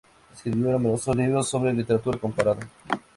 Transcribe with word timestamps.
Escribió 0.33 0.71
numerosos 0.71 1.15
libros 1.15 1.47
sobre 1.47 1.73
literatura 1.75 2.17
comparada. 2.17 2.61